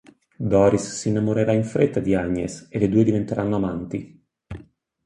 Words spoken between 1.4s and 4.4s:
in fretta di Agnes e le due diventeranno amanti.